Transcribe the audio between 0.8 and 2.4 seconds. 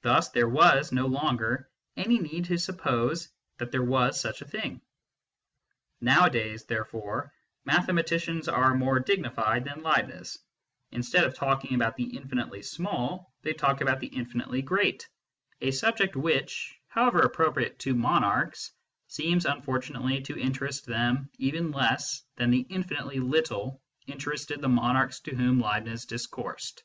no longer any